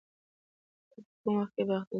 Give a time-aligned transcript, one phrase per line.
[0.91, 1.89] ته په کوم وخت کې باغ ته ځې؟